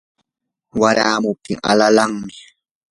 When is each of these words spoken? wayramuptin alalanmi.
wayramuptin 0.81 1.57
alalanmi. 1.71 2.35